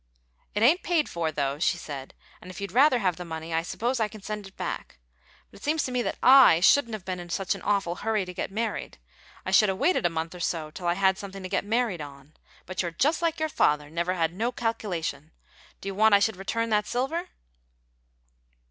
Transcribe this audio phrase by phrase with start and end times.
[0.55, 3.61] "It ain't paid for, though," she added; "and if you'd rather have the money, I
[3.61, 4.97] suppose I can send it back.
[5.51, 8.49] But seems to me I shouldn't have been in such an awful hurry to git
[8.49, 8.97] married;
[9.45, 12.01] I should 'a' waited a month or so, till I had something to git married
[12.01, 12.33] on.
[12.65, 15.33] But you're just like your father never had no calculation.
[15.81, 17.27] Do you want I should return that silver?"